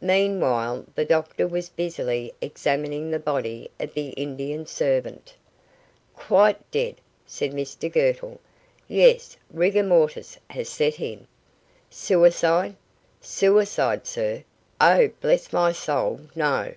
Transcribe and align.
Meanwhile 0.00 0.86
the 0.94 1.04
doctor 1.04 1.46
was 1.46 1.68
busily 1.68 2.32
examining 2.40 3.10
the 3.10 3.18
body 3.18 3.70
of 3.78 3.92
the 3.92 4.08
Indian 4.12 4.64
servant. 4.66 5.34
"Quite 6.14 6.70
dead!" 6.70 6.94
said 7.26 7.52
Mr 7.52 7.92
Girtle. 7.92 8.40
"Yes. 8.88 9.36
Rigor 9.52 9.82
mortis 9.82 10.38
has 10.48 10.70
set 10.70 10.98
in." 10.98 11.26
"Suicide?" 11.90 12.76
"Suicide, 13.20 14.06
sir? 14.06 14.44
Oh, 14.80 15.10
bless 15.20 15.52
my 15.52 15.72
soul, 15.72 16.20
no." 16.34 16.72